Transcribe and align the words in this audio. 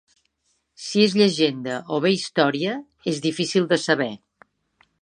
Si 0.85 1.03
és 1.09 1.13
llegenda 1.19 1.75
o 1.99 2.01
bé 2.07 2.13
història, 2.17 2.75
és 3.13 3.21
difícil 3.29 3.71
de 3.75 3.81
saber. 3.89 4.11